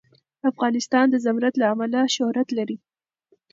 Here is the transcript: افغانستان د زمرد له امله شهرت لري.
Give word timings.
افغانستان 0.51 1.05
د 1.09 1.15
زمرد 1.25 1.53
له 1.61 1.65
امله 1.73 2.01
شهرت 2.15 2.47
لري. 2.57 2.77